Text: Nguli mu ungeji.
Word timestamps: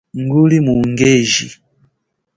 Nguli 0.21 0.57
mu 0.65 0.73
ungeji. 0.81 1.47